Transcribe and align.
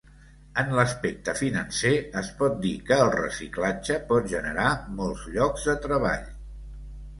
En 0.59 0.71
l'aspecte 0.77 1.35
financer, 1.41 1.91
es 2.21 2.31
pot 2.39 2.57
dir 2.65 2.71
que 2.89 2.97
el 3.05 3.13
reciclatge 3.17 4.01
pot 4.09 4.33
generar 4.35 4.67
molts 5.03 5.31
llocs 5.37 5.71
de 5.71 5.79
treball. 5.87 6.29